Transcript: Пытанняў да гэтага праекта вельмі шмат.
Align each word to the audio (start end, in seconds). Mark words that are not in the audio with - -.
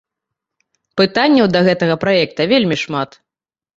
Пытанняў 1.01 1.47
да 1.55 1.59
гэтага 1.69 1.99
праекта 2.07 2.41
вельмі 2.53 2.75
шмат. 2.85 3.09